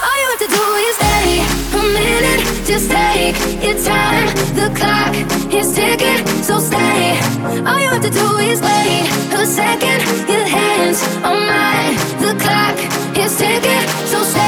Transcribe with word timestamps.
All 0.00 0.16
you 0.20 0.26
have 0.30 0.42
to 0.46 0.50
do 0.58 0.64
is 0.86 0.94
stay 0.96 1.42
a 1.74 1.82
minute. 1.98 2.42
Just 2.66 2.90
take 2.90 3.36
your 3.64 3.78
time. 3.82 4.28
The 4.54 4.68
clock 4.78 5.14
is 5.52 5.74
ticking, 5.74 6.24
so 6.42 6.58
stay. 6.60 7.18
All 7.66 7.78
you 7.80 7.90
have 7.90 8.02
to 8.02 8.10
do 8.10 8.26
is 8.38 8.60
wait 8.60 9.08
a 9.32 9.46
second. 9.46 10.00
Your 10.28 10.46
hands 10.46 11.02
on 11.24 11.38
mine. 11.50 11.94
The 12.24 12.32
clock 12.42 12.78
is 13.16 13.36
ticking, 13.38 13.86
so 14.06 14.22
stay. 14.22 14.47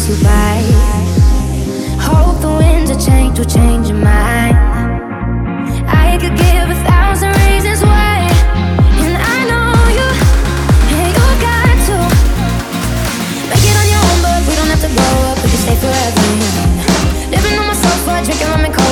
Survive. 0.00 0.64
Hope 2.00 2.40
the 2.40 2.48
winds 2.48 2.90
of 2.90 2.98
change 2.98 3.38
will 3.38 3.44
change 3.44 3.88
your 3.88 3.98
mind. 3.98 4.56
I 5.86 6.16
could 6.18 6.34
give 6.36 6.66
a 6.70 6.78
thousand 6.88 7.36
reasons 7.44 7.82
why, 7.82 8.26
and 9.04 9.14
I 9.34 9.38
know 9.50 9.70
you, 9.98 10.08
and 10.96 11.12
you 11.14 11.28
got 11.44 11.76
to 11.88 11.96
make 13.50 13.64
it 13.70 13.76
on 13.76 13.86
your 13.92 14.02
own, 14.08 14.18
but 14.24 14.40
we 14.48 14.54
don't 14.56 14.70
have 14.72 14.80
to 14.80 14.90
grow 14.96 15.16
up. 15.30 15.36
We 15.44 15.48
can 15.52 15.60
stay 15.68 15.76
forever. 15.76 16.24
Living 17.30 17.58
on 17.60 17.66
my 17.68 17.74
sofa, 17.74 18.24
drinking 18.24 18.48
rum 18.48 18.64
and 18.64 18.74
coke. 18.74 18.89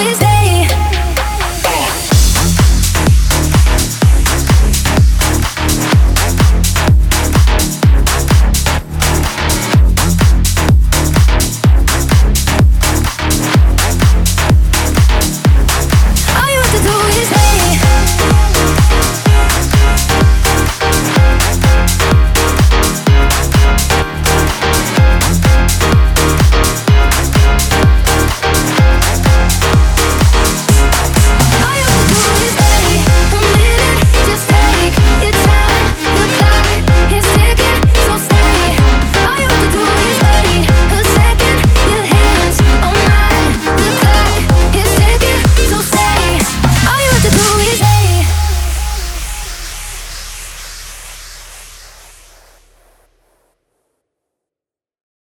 always 0.00 0.27